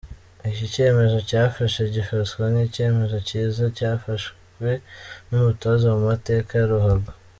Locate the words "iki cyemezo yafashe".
0.49-1.81